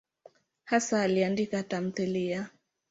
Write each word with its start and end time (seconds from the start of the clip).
Hasa 0.71 0.95
aliandika 1.01 1.59
tamthiliya. 1.69 2.41